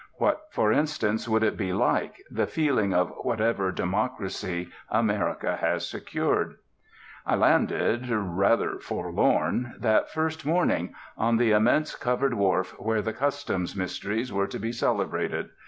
What, 0.15 0.45
for 0.49 0.71
instance, 0.73 1.29
would 1.29 1.43
it 1.43 1.55
be 1.55 1.73
like, 1.73 2.23
the 2.31 2.47
feeling 2.47 2.91
of 2.91 3.11
whatever 3.21 3.71
democracy 3.71 4.69
America 4.89 5.57
has 5.61 5.87
secured? 5.87 6.55
I 7.23 7.35
landed, 7.35 8.09
rather 8.09 8.79
forlorn, 8.79 9.75
that 9.77 10.09
first 10.09 10.43
morning, 10.43 10.95
on 11.19 11.37
the 11.37 11.51
immense 11.51 11.93
covered 11.95 12.33
wharf 12.33 12.71
where 12.79 13.03
the 13.03 13.13
Customs 13.13 13.75
mysteries 13.75 14.33
were 14.33 14.47
to 14.47 14.57
be 14.57 14.71
celebrated. 14.71 15.49